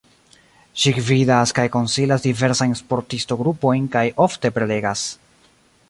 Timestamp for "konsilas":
1.75-2.25